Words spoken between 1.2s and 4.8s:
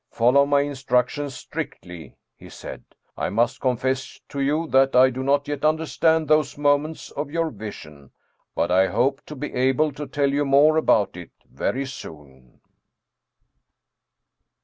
strictly," he said." I must con fess to you